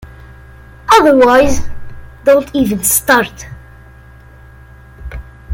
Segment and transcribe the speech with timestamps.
[0.89, 1.59] Otherwise,
[2.25, 3.45] don't even start.